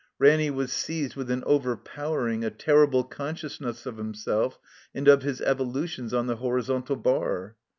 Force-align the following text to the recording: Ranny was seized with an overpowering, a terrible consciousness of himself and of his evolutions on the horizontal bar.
Ranny 0.17 0.49
was 0.49 0.71
seized 0.71 1.15
with 1.15 1.29
an 1.29 1.43
overpowering, 1.43 2.43
a 2.43 2.49
terrible 2.49 3.03
consciousness 3.03 3.85
of 3.85 3.97
himself 3.97 4.57
and 4.95 5.07
of 5.07 5.21
his 5.21 5.41
evolutions 5.41 6.11
on 6.11 6.25
the 6.25 6.37
horizontal 6.37 6.95
bar. 6.95 7.55